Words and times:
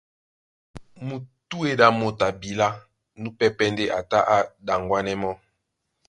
Mutúedi 1.07 1.83
a 1.87 1.87
motoi 1.99 2.27
abilá 2.29 2.67
núpɛ́pɛ̄ 3.21 3.67
ndé 3.71 3.83
a 3.97 3.99
tá 4.09 4.19
a 4.35 4.37
ɗaŋwanɛ 4.65 5.13
mɔ́. 5.21 5.33